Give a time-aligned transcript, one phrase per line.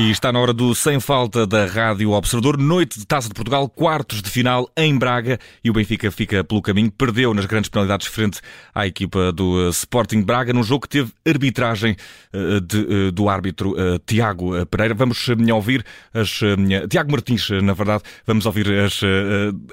[0.00, 2.56] E está na hora do Sem Falta da Rádio Observador.
[2.56, 5.40] Noite de Taça de Portugal, quartos de final em Braga.
[5.62, 6.88] E o Benfica fica pelo caminho.
[6.88, 8.40] Perdeu nas grandes penalidades frente
[8.72, 11.96] à equipa do eh, Sporting Braga, num jogo que teve arbitragem
[12.32, 13.74] eh, de, eh, do árbitro
[14.06, 14.94] Tiago Pereira.
[14.94, 16.42] Vamos ouvir as.
[16.88, 19.00] Tiago Martins, na verdade, vamos ouvir as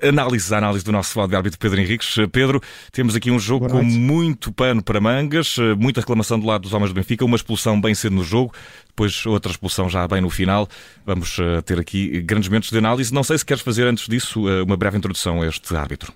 [0.02, 2.16] análises, a análise do nosso lado de árbitro Pedro Henriques.
[2.32, 2.60] Pedro,
[2.92, 6.90] temos aqui um jogo com muito pano para mangas, muita reclamação do lado dos homens
[6.90, 8.52] do Benfica, uma expulsão bem cedo no jogo
[8.96, 10.68] depois outra expulsão já bem no final.
[11.06, 13.14] Vamos uh, ter aqui grandes momentos de análise.
[13.14, 16.14] Não sei se queres fazer antes disso uh, uma breve introdução a este árbitro.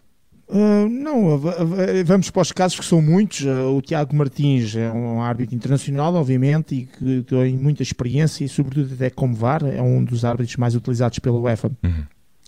[0.48, 1.38] Uh, não,
[2.06, 3.46] vamos para os casos que são muitos.
[3.46, 8.94] o Tiago Martins é um árbitro internacional, obviamente, e que tem muita experiência e, sobretudo,
[8.94, 11.70] até como VAR, é um dos árbitros mais utilizados pela UEFA.
[11.84, 12.06] Uhum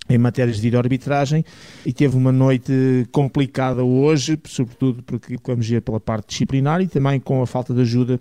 [0.09, 1.45] em matérias de arbitragem
[1.85, 7.19] e teve uma noite complicada hoje, sobretudo porque vamos ver pela parte disciplinar e também
[7.19, 8.19] com a falta de ajuda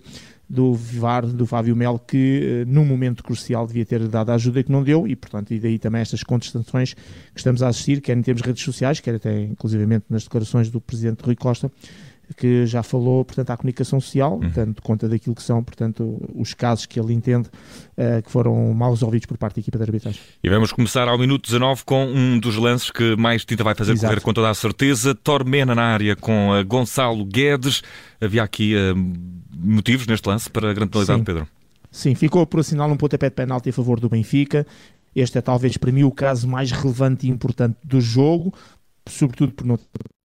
[0.51, 4.61] do VAR, do Fábio Melo, que eh, num momento crucial devia ter dado a ajuda
[4.61, 8.17] que não deu, e portanto, e daí também estas contestações que estamos a assistir, quer
[8.17, 11.71] em termos de redes sociais, quer até inclusivamente nas declarações do Presidente Rui Costa,
[12.35, 14.49] que já falou, portanto, à comunicação social, uhum.
[14.49, 17.49] dando conta daquilo que são, portanto, os casos que ele entende
[17.97, 20.21] uh, que foram mal resolvidos por parte da equipa de arbitragem.
[20.43, 23.93] E vamos começar ao minuto 19 com um dos lances que mais tinta vai fazer
[23.93, 24.07] Exato.
[24.07, 25.13] correr com toda a certeza.
[25.15, 27.81] Tormena na área com uh, Gonçalo Guedes.
[28.19, 28.95] Havia aqui uh,
[29.55, 31.47] motivos neste lance para a grande penalidade, Pedro?
[31.91, 34.65] Sim, ficou por assinar um pontapé de penalti a favor do Benfica.
[35.13, 38.53] Este é talvez para mim o caso mais relevante e importante do jogo,
[39.07, 39.77] sobretudo por não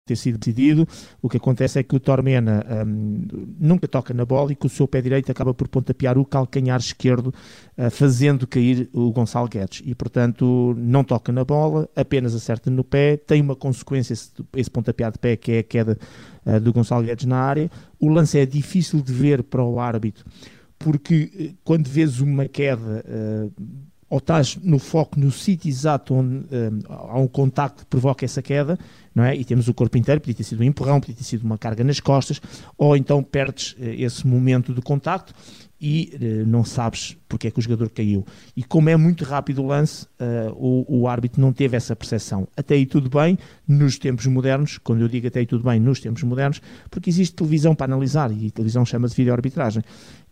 [0.05, 0.87] ter sido decidido.
[1.23, 3.27] O que acontece é que o Tormena um,
[3.59, 6.79] nunca toca na bola e que o seu pé direito acaba por pontapear o calcanhar
[6.79, 7.33] esquerdo,
[7.79, 9.83] uh, fazendo cair o Gonçalo Guedes.
[9.85, 13.17] E, portanto, não toca na bola, apenas acerta no pé.
[13.17, 15.99] Tem uma consequência esse, esse pontapear de pé, que é a queda
[16.45, 17.71] uh, do Gonçalo Guedes na área.
[17.99, 20.27] O lance é difícil de ver para o árbitro,
[20.79, 23.05] porque uh, quando vês uma queda
[24.15, 28.41] ou estás no foco no sítio exato onde um, há um contacto que provoca essa
[28.41, 28.79] queda,
[29.15, 29.37] não é?
[29.37, 31.85] E temos o corpo inteiro, podia ter sido um empurrão, podia ter sido uma carga
[31.85, 32.41] nas costas,
[32.77, 35.33] ou então perdes uh, esse momento de contacto
[35.81, 38.25] e uh, não sabes porque é que o jogador caiu.
[38.57, 42.49] E como é muito rápido o lance, uh, o, o, árbitro não teve essa percepção.
[42.57, 43.39] Até aí tudo bem,
[43.69, 46.61] nos tempos modernos, quando eu digo até aí tudo bem, nos tempos modernos,
[46.91, 49.83] porque existe televisão para analisar e televisão chama-se vídeo-arbitragem.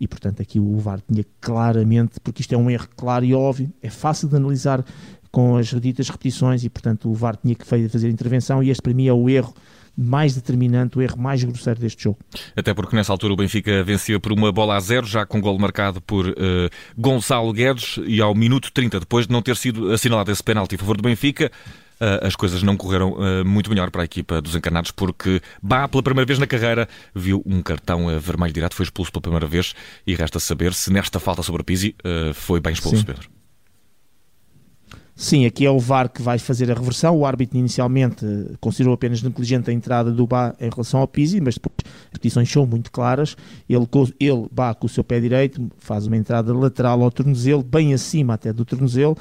[0.00, 3.70] E portanto aqui o VAR tinha claramente, porque isto é um erro claro e óbvio,
[3.82, 4.84] é fácil de analisar
[5.32, 8.93] com as ditas repetições e portanto o VAR tinha que fazer intervenção e este para
[8.93, 9.54] mim é o erro
[9.97, 12.19] mais determinante, o erro mais grosseiro deste jogo.
[12.56, 15.59] Até porque nessa altura o Benfica vencia por uma bola a zero, já com gol
[15.59, 16.34] marcado por uh,
[16.97, 20.78] Gonçalo Guedes, e ao minuto 30, depois de não ter sido assinalado esse penalti a
[20.78, 21.50] favor do Benfica,
[22.00, 25.87] uh, as coisas não correram uh, muito melhor para a equipa dos encarnados, porque Bá,
[25.87, 29.75] pela primeira vez na carreira, viu um cartão vermelho direto, foi expulso pela primeira vez,
[30.06, 31.94] e resta saber se nesta falta sobre o Pizzi
[32.34, 33.04] foi bem expulso, Sim.
[33.04, 33.41] Pedro.
[35.22, 37.16] Sim, aqui é o VAR que vai fazer a reversão.
[37.16, 38.26] O árbitro inicialmente
[38.60, 42.50] considerou apenas negligente a entrada do Bá em relação ao Pizzi, mas depois as petições
[42.50, 43.36] são muito claras.
[43.68, 43.86] Ele,
[44.18, 48.34] ele Bá, com o seu pé direito, faz uma entrada lateral ao tornozelo, bem acima
[48.34, 49.16] até do tornozelo,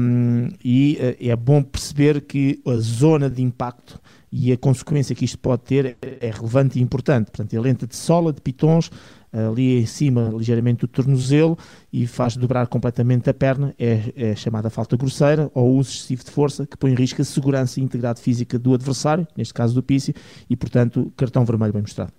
[0.00, 4.00] um, e uh, é bom perceber que a zona de impacto
[4.32, 7.30] e a consequência que isto pode ter é relevante e importante.
[7.30, 8.90] Portanto, ele entra de sola, de pitons,
[9.32, 11.58] ali em cima, ligeiramente do tornozelo,
[11.92, 16.30] e faz dobrar completamente a perna, é, é chamada falta grosseira, ou uso excessivo de
[16.30, 19.82] força, que põe em risco a segurança e integridade física do adversário, neste caso do
[19.82, 20.14] Pício,
[20.48, 22.12] e portanto, cartão vermelho bem mostrado.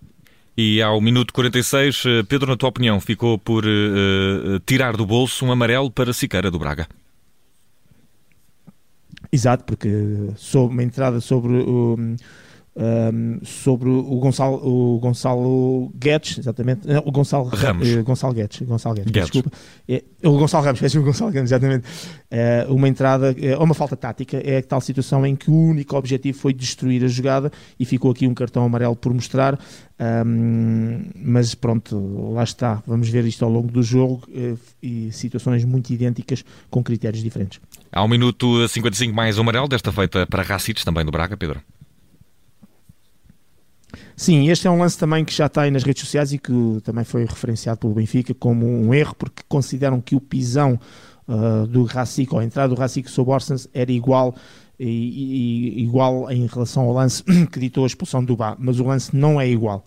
[0.58, 5.46] E ao minuto 46, eh, Pedro, na tua opinião, ficou por uh, tirar do bolso
[5.46, 6.86] um amarelo para Siqueira do Braga?
[9.32, 9.90] Exato, porque
[10.36, 11.96] sob uma entrada sobre o.
[11.98, 12.16] Um,
[12.76, 18.62] um, sobre o Gonçalo, o Gonçalo Guedes, exatamente, não, o Gonçalo Ramos, uh, Gonçalo Guedes,
[18.62, 19.32] Gonçalo Guedes, Guedes.
[19.32, 19.58] desculpa,
[19.88, 21.88] é, o Gonçalo Ramos, o Gonçalo Guedes, exatamente,
[22.30, 25.96] é, uma entrada, é, uma falta tática, é a tal situação em que o único
[25.98, 29.60] objetivo foi destruir a jogada e ficou aqui um cartão amarelo por mostrar,
[30.26, 35.66] um, mas pronto, lá está, vamos ver isto ao longo do jogo uh, e situações
[35.66, 37.60] muito idênticas com critérios diferentes.
[37.92, 41.60] Há um minuto 55 mais um amarelo, desta feita para Racites, também do Braga, Pedro.
[44.20, 46.52] Sim, este é um lance também que já está aí nas redes sociais e que
[46.84, 50.78] também foi referenciado pelo Benfica como um erro, porque consideram que o pisão
[51.26, 54.36] uh, do Racic, ou a entrada do Racic sobre Orsens, era igual,
[54.78, 54.90] e,
[55.80, 59.16] e, igual em relação ao lance que ditou a expulsão do Bá, mas o lance
[59.16, 59.86] não é igual.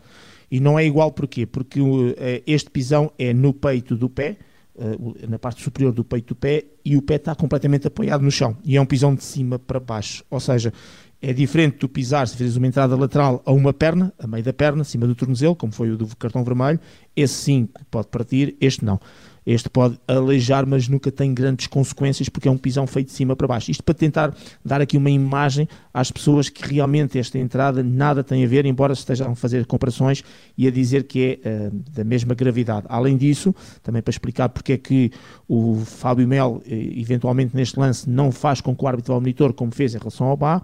[0.51, 1.45] E não é igual porquê?
[1.45, 2.15] Porque uh,
[2.47, 4.39] este pisão é no peito do pé,
[4.75, 8.31] uh, na parte superior do peito do pé, e o pé está completamente apoiado no
[8.31, 8.57] chão.
[8.65, 10.25] E é um pisão de cima para baixo.
[10.31, 10.73] Ou seja,
[11.23, 14.53] é diferente tu pisar, se fizeres uma entrada lateral a uma perna, a meio da
[14.53, 16.81] perna, acima do tornozelo, como foi o do cartão vermelho,
[17.15, 18.99] esse sim pode partir, este não.
[19.47, 23.37] este pode aleijar, mas nunca tem grandes consequências porque é um pisão feito de cima
[23.37, 23.71] para baixo.
[23.71, 24.35] Isto para tentar
[24.65, 28.93] dar aqui uma imagem às pessoas que realmente esta entrada nada tem a ver, embora
[28.93, 30.25] estejam a fazer comparações
[30.59, 32.87] e a dizer que é uh, da mesma gravidade.
[32.89, 35.13] Além disso, também para explicar porque é que
[35.47, 39.53] o Fábio Mel, eh, eventualmente neste lance, não faz com que o árbitro ao monitor,
[39.53, 40.63] como fez em relação ao Bá,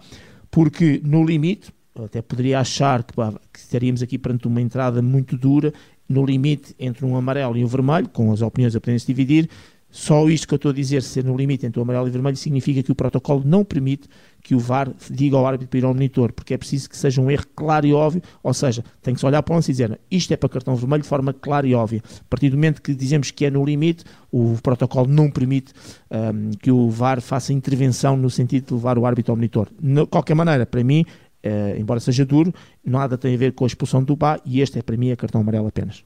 [0.51, 1.73] porque no limite,
[2.05, 3.15] até poderia achar que,
[3.53, 5.73] que estaríamos aqui perante uma entrada muito dura,
[6.09, 9.49] no limite entre um amarelo e um vermelho, com as opiniões a poderem se dividir.
[9.91, 12.13] Só isto que eu estou a dizer, ser no limite entre o amarelo e o
[12.13, 14.07] vermelho, significa que o protocolo não permite
[14.43, 17.21] que o VAR diga ao árbitro para ir ao monitor, porque é preciso que seja
[17.21, 19.75] um erro claro e óbvio, ou seja, tem que se olhar para o lance e
[19.75, 22.03] dizer isto é para cartão vermelho de forma clara e óbvia.
[22.21, 25.73] A partir do momento que dizemos que é no limite, o protocolo não permite
[26.11, 29.69] um, que o VAR faça intervenção no sentido de levar o árbitro ao monitor.
[29.81, 31.05] De qualquer maneira, para mim,
[31.39, 32.53] Uh, embora seja duro,
[32.85, 35.17] nada tem a ver com a expulsão do Bá e este é para mim é
[35.17, 36.03] cartão amarelo apenas.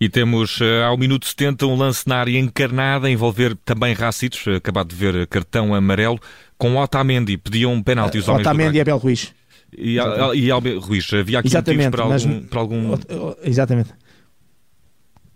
[0.00, 4.46] E temos uh, ao minuto 70 um lance na área encarnada, a envolver também Racitos,
[4.46, 6.18] uh, acabado de ver cartão amarelo,
[6.58, 9.32] com Otamendi, pediam um penalti os homens Otamendi e Abel Ruiz.
[9.76, 9.96] E,
[10.34, 12.94] e Abel Ruiz, havia aqui exatamente, para, mas, algum, para algum...
[13.42, 13.90] Exatamente.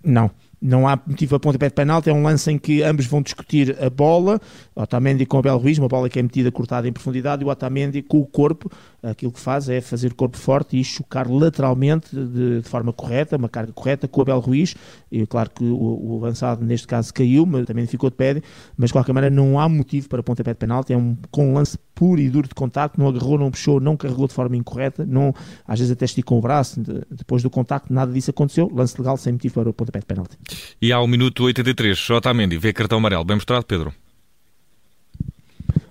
[0.03, 0.31] Não,
[0.61, 3.77] não há motivo a pontapé de penalti, é um lance em que ambos vão discutir
[3.83, 4.39] a bola,
[4.75, 7.49] Otamendi com o Abel Ruiz, uma bola que é metida cortada em profundidade, e o
[7.49, 8.71] Otamendi com o corpo,
[9.03, 13.49] aquilo que faz é fazer corpo forte e chocar lateralmente de, de forma correta, uma
[13.49, 14.75] carga correta com o Abel Ruiz,
[15.11, 18.43] e claro que o, o, avançado neste caso caiu, mas também ficou de pé,
[18.77, 21.55] mas de qualquer maneira não há motivo para pontapé de penalti, é um, com um
[21.55, 25.05] lance puro e duro de contacto, não agarrou, não puxou, não carregou de forma incorreta,
[25.05, 25.35] não,
[25.67, 26.81] às vezes até esticou o braço.
[26.81, 30.07] De, depois do contacto, nada disso aconteceu, lance legal sem motivo para o pontapé de
[30.07, 30.39] penalti.
[30.81, 33.25] E ao minuto 83, Otamendi vê cartão amarelo.
[33.25, 33.93] Bem mostrado, Pedro?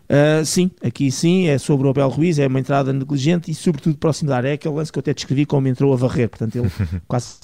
[0.10, 3.96] Uh, sim, aqui sim, é sobre o Abel Ruiz, é uma entrada negligente e sobretudo
[3.98, 4.50] próximo da área.
[4.50, 6.70] É aquele lance que eu até descrevi como entrou a varrer, portanto ele
[7.08, 7.38] quase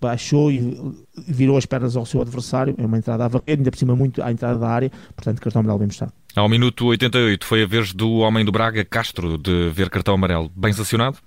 [0.00, 0.78] baixou e
[1.26, 4.22] virou as pernas ao seu adversário, é uma entrada a varrer, ainda por cima muito
[4.22, 6.12] à entrada da área, portanto cartão amarelo bem mostrado.
[6.36, 10.48] Ao minuto 88 foi a vez do homem do Braga, Castro, de ver cartão amarelo.
[10.54, 11.18] Bem sancionado?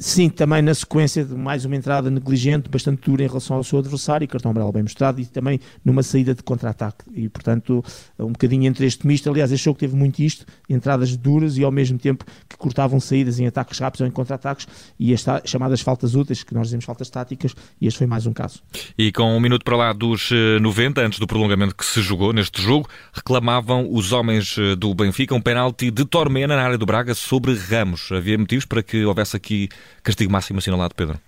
[0.00, 3.80] Sim, também na sequência de mais uma entrada negligente, bastante dura em relação ao seu
[3.80, 7.04] adversário, cartão amarelo bem mostrado, e também numa saída de contra-ataque.
[7.14, 7.84] E, portanto,
[8.18, 9.28] um bocadinho entre este misto.
[9.28, 13.40] Aliás, este jogo teve muito isto, entradas duras e ao mesmo tempo que cortavam saídas
[13.40, 14.68] em ataques rápidos ou em contra-ataques,
[14.98, 18.32] e as chamadas faltas úteis, que nós dizemos faltas táticas, e este foi mais um
[18.32, 18.62] caso.
[18.96, 20.30] E com um minuto para lá dos
[20.60, 24.94] 90, eh, antes do prolongamento que se jogou neste jogo, reclamavam os homens eh, do
[24.94, 28.10] Benfica um penalti de Tormena na área do Braga sobre Ramos.
[28.12, 29.68] Havia motivos para que houvesse aqui
[30.02, 31.18] castigo máximo assinalado, Pedro?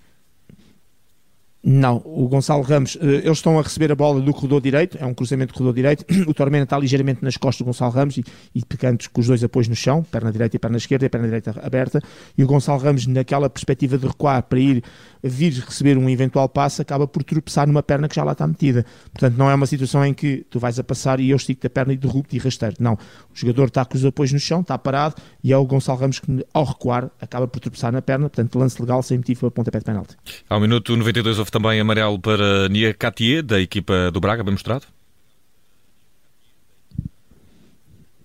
[1.62, 5.04] Não, o Gonçalo Ramos, eh, eles estão a receber a bola do corredor direito, é
[5.04, 8.24] um cruzamento do corredor direito, o Tormenta está ligeiramente nas costas do Gonçalo Ramos e,
[8.54, 11.26] e picando com os dois apoios no chão, perna direita e perna esquerda, e perna
[11.26, 12.00] direita aberta,
[12.36, 14.82] e o Gonçalo Ramos, naquela perspectiva de recuar para ir
[15.22, 18.86] vir receber um eventual passe, acaba por tropeçar numa perna que já lá está metida.
[19.12, 21.70] Portanto, não é uma situação em que tu vais a passar e eu estico a
[21.70, 22.76] perna e derrubo-te e rasteiro.
[22.80, 22.98] Não, o
[23.34, 26.46] jogador está com os apoios no chão, está parado, e é o Gonçalo Ramos que,
[26.54, 29.84] ao recuar, acaba por tropeçar na perna, portanto, lance legal sem motivo para pontapé de
[29.84, 30.16] penalti.
[30.48, 34.86] Ao minuto 92 houve também amarelo para Nia Catier, da equipa do Braga, bem mostrado?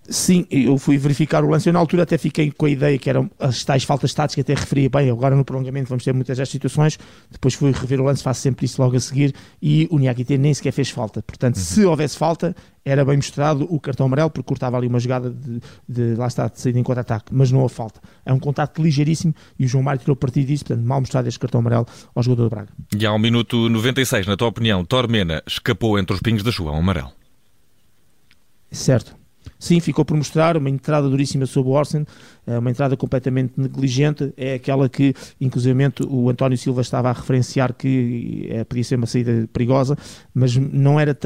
[0.08, 1.68] Sim, eu fui verificar o lance.
[1.68, 4.54] Eu na altura até fiquei com a ideia que eram as tais faltas táticas, até
[4.54, 5.10] referia bem.
[5.10, 6.98] Agora no prolongamento vamos ter muitas destas situações.
[7.30, 9.34] Depois fui rever o lance, faço sempre isso logo a seguir.
[9.60, 11.22] E o Niakite nem sequer fez falta.
[11.22, 11.62] Portanto, uhum.
[11.62, 12.54] se houvesse falta,
[12.84, 16.46] era bem mostrado o cartão amarelo, porque cortava ali uma jogada de, de lá está,
[16.48, 17.26] de saída em contra-ataque.
[17.32, 18.00] Mas não houve falta.
[18.24, 20.64] É um contacto ligeiríssimo e o João Mário tirou partido disso.
[20.64, 22.68] Portanto, mal mostrado este cartão amarelo ao jogador do Braga.
[22.96, 26.76] E ao minuto 96, na tua opinião, Tormena escapou entre os pingos da chuva ao
[26.76, 27.10] amarelo?
[28.70, 29.16] Certo
[29.58, 32.06] Sim, ficou por mostrar uma entrada duríssima sobre o Orsen,
[32.46, 35.76] eh, uma entrada completamente negligente, é aquela que, inclusive,
[36.08, 39.96] o António Silva estava a referenciar que é, podia ser uma saída perigosa,
[40.34, 41.16] mas não era.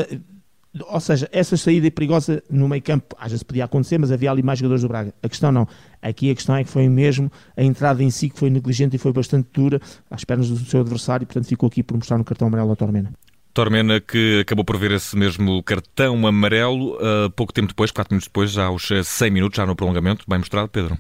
[0.89, 4.43] Ou seja, essa saída perigosa no meio campo às vezes podia acontecer, mas havia ali
[4.43, 5.13] mais jogadores do Braga.
[5.21, 5.67] A questão não.
[6.01, 8.99] Aqui a questão é que foi mesmo a entrada em si que foi negligente e
[8.99, 12.47] foi bastante dura às pernas do seu adversário, portanto ficou aqui por mostrar no cartão
[12.47, 13.13] amarelo a Tormena.
[13.53, 18.29] Tormena que acabou por ver esse mesmo cartão amarelo uh, pouco tempo depois, 4 minutos
[18.29, 20.25] depois, já aos 100 minutos, já no prolongamento.
[20.29, 20.97] Bem mostrado, Pedro.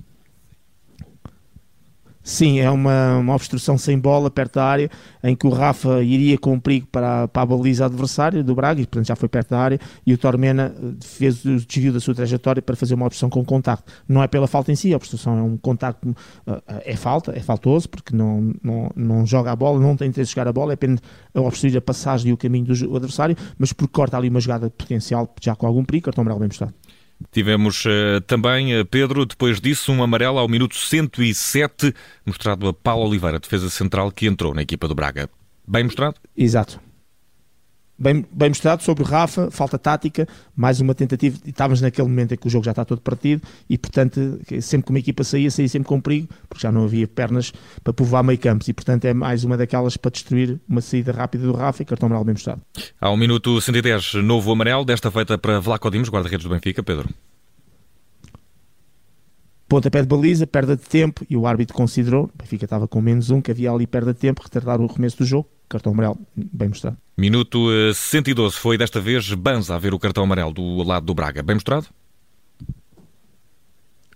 [2.30, 4.88] Sim, é uma, uma obstrução sem bola perto da área,
[5.20, 8.86] em que o Rafa iria com perigo para, para a baliza adversária do Braga, e
[8.86, 12.14] portanto já foi perto da área, e o Tormena eh, fez o desvio da sua
[12.14, 13.92] trajetória para fazer uma obstrução com contacto.
[14.08, 16.14] Não é pela falta em si, a obstrução é um contacto,
[16.46, 20.28] eh, é falta, é faltoso, porque não, não, não joga a bola, não tem interesse
[20.28, 21.00] de jogar a bola, é apenas
[21.34, 25.34] obstruir a passagem e o caminho do adversário, mas porque corta ali uma jogada potencial,
[25.42, 26.74] já com algum perigo, cartão amarelo bem mostrado.
[27.30, 33.06] Tivemos uh, também, uh, Pedro, depois disso, um amarelo ao minuto 107, mostrado a Paulo
[33.06, 35.28] Oliveira, defesa central, que entrou na equipa do Braga.
[35.66, 36.16] Bem mostrado?
[36.36, 36.80] Exato.
[38.00, 40.26] Bem, bem mostrado sobre o Rafa, falta tática,
[40.56, 43.42] mais uma tentativa, e estávamos naquele momento em que o jogo já está todo partido
[43.68, 47.06] e portanto sempre que uma equipa saía, saía sempre com perigo, porque já não havia
[47.06, 47.52] pernas
[47.84, 51.44] para povoar meio campos e portanto é mais uma daquelas para destruir uma saída rápida
[51.44, 52.62] do Rafa e cartão amarelo bem mostrado.
[52.98, 57.08] Há um minuto 110, novo amarelo, desta feita para Vlaco Dimos, guarda-redes do Benfica, Pedro
[59.68, 63.30] pontapé de baliza, perda de tempo, e o árbitro considerou, o Benfica estava com menos
[63.30, 66.68] um, que havia ali perda de tempo, retardar o recomeço do jogo, cartão amarelo, bem
[66.68, 66.98] mostrado.
[67.16, 71.14] Minuto 112, eh, foi desta vez Banza a ver o cartão amarelo do lado do
[71.14, 71.86] Braga, bem mostrado?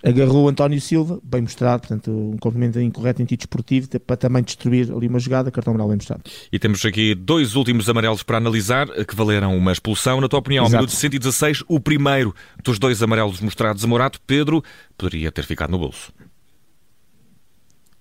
[0.05, 4.93] agarrou António Silva, bem mostrado, portanto, um complemento incorreto em título esportivo, para também destruir
[4.93, 6.23] ali uma jogada, cartão amarelo bem mostrado.
[6.53, 10.21] E temos aqui dois últimos amarelos para analisar, que valeram uma expulsão.
[10.21, 10.83] Na tua opinião, Exato.
[10.83, 14.63] minuto 116, o primeiro dos dois amarelos mostrados a Morato, Pedro,
[14.99, 16.13] poderia ter ficado no bolso.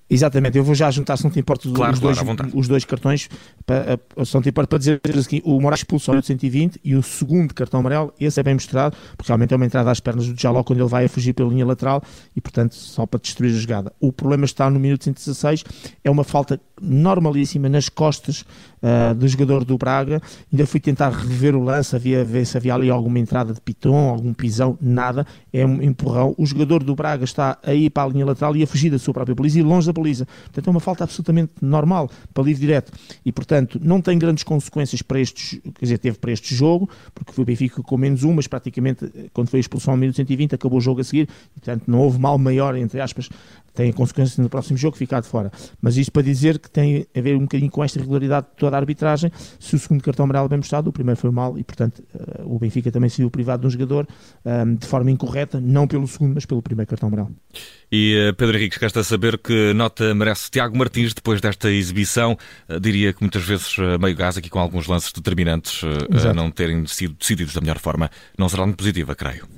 [0.10, 2.86] Exatamente, eu vou já juntar, se não te importa, claro, os, claro, dois, os dois
[2.86, 3.30] cartões,
[3.66, 7.02] para, se não te importa, para dizer assim, o Moraes expulsou no 120 e o
[7.02, 10.40] segundo cartão amarelo, esse é bem mostrado, porque realmente é uma entrada às pernas do
[10.40, 12.04] Jaló quando ele vai a fugir pela linha lateral
[12.36, 13.94] e, portanto, só para destruir a jogada.
[14.00, 15.64] O problema está no minuto 116,
[16.04, 18.42] é uma falta normalíssima nas costas
[18.82, 20.22] uh, do jogador do Braga.
[20.52, 24.10] Ainda fui tentar rever o lance, havia, ver se havia ali alguma entrada de piton,
[24.10, 25.26] algum pisão, nada.
[25.52, 26.36] É um empurrão.
[26.38, 29.00] O jogador do Braga está a ir para a linha lateral e a fugir da
[29.00, 30.26] sua própria baliza e longe da baliza.
[30.26, 32.92] Portanto, é uma falta absolutamente normal para livre direto.
[33.26, 37.32] E, portanto, não tem grandes consequências para este, quer dizer, teve para este jogo, porque
[37.32, 40.56] foi o Benfica com menos um, mas praticamente quando foi a expulsão ao minuto 120
[40.56, 41.30] acabou o jogo a seguir.
[41.54, 43.30] Portanto, não houve mal maior, entre aspas,
[43.74, 45.52] tem consequências no próximo jogo ficar de fora.
[45.82, 48.76] Mas isto para dizer que tem a ver um bocadinho com esta regularidade de toda
[48.76, 49.32] a arbitragem.
[49.60, 52.56] Se o segundo cartão amarelo é bem mostrado, o primeiro foi mal e, portanto, uh,
[52.56, 54.08] o Benfica também se viu privado de um jogador
[54.46, 57.32] ehm, de forma incorreta, não pelo segundo, mas pelo primeiro cartão amarelo.
[57.92, 62.38] E uh, Pedro Henrique, resta saber que nota merece Tiago Martins depois desta exibição.
[62.70, 66.86] Uh, diria que muitas vezes meio gás aqui com alguns lances determinantes a não terem
[66.86, 68.10] sido decididos da melhor forma.
[68.38, 69.53] Não será muito positiva, creio.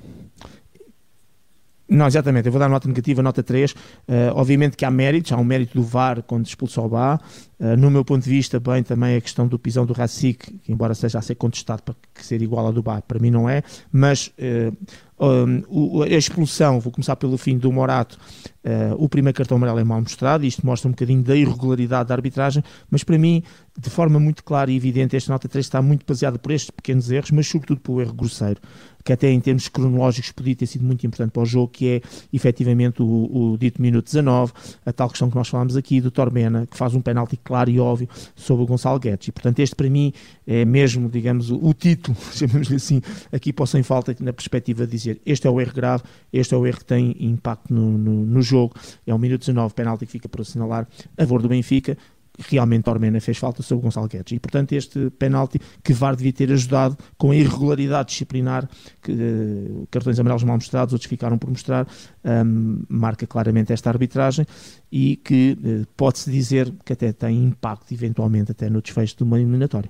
[1.87, 3.71] Não, exatamente, eu vou dar nota negativa, nota 3.
[3.71, 3.75] Uh,
[4.07, 7.19] eh, obviamente que há méritos, há um mérito do VAR quando expulsou o Bá.
[7.59, 10.71] Uh, no meu ponto de vista, bem, também a questão do pisão do Racic, que
[10.71, 13.61] embora seja a ser contestado para ser igual ao do Bá, para mim não é,
[13.91, 14.75] mas uh,
[15.19, 18.17] um, a expulsão, vou começar pelo fim do Morato,
[18.63, 22.15] uh, o primeiro cartão amarelo é mal mostrado, isto mostra um bocadinho da irregularidade da
[22.15, 23.41] arbitragem, mas para mim,
[23.77, 27.09] de forma muito clara e evidente, esta nota 3 está muito baseada por estes pequenos
[27.09, 28.59] erros, mas sobretudo pelo erro grosseiro
[29.05, 32.01] que até em termos cronológicos podia ter sido muito importante para o jogo, que é
[32.33, 34.51] efetivamente o, o dito minuto 19,
[34.83, 37.79] a tal questão que nós falámos aqui do Torbena, que faz um penalti claro e
[37.79, 39.27] óbvio sobre o Gonçalo Guedes.
[39.27, 40.11] E portanto, este para mim
[40.47, 42.99] é mesmo, digamos, o, o título, chamamos-lhe assim,
[43.31, 46.57] aqui para sem falta, na perspectiva de dizer este é o erro grave, este é
[46.57, 48.75] o erro que tem impacto no, no, no jogo.
[49.05, 51.97] É o minuto 19, penalti que fica por assinalar a favor do Benfica
[52.39, 54.33] realmente Ormena fez falta sobre Gonçalo Guedes.
[54.33, 58.67] E, portanto, este penalti que VAR devia ter ajudado com a irregularidade disciplinar,
[59.01, 61.87] que uh, cartões amarelos mal mostrados, outros ficaram por mostrar,
[62.23, 64.45] um, marca claramente esta arbitragem
[64.91, 69.39] e que uh, pode-se dizer que até tem impacto, eventualmente, até no desfecho de uma
[69.39, 69.89] eliminatória.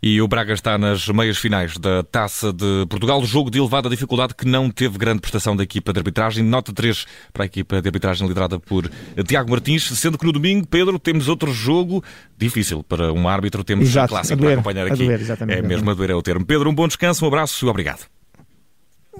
[0.00, 4.34] E o Braga está nas meias finais da Taça de Portugal, jogo de elevada dificuldade
[4.34, 6.44] que não teve grande prestação da equipa de arbitragem.
[6.44, 8.88] Nota 3 para a equipa de arbitragem liderada por
[9.26, 12.02] Tiago Martins, sendo que no domingo, Pedro, temos outro jogo
[12.36, 15.04] difícil para um árbitro, temos Exato, um clássico para acompanhar aqui.
[15.04, 16.46] Doer, é mesmo a doer é o termo.
[16.46, 18.06] Pedro, um bom descanso, um abraço e obrigado.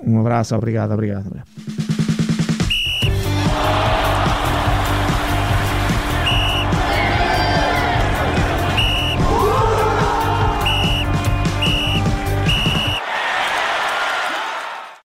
[0.01, 1.27] Um abraço, obrigado, obrigado.
[1.27, 1.88] obrigado.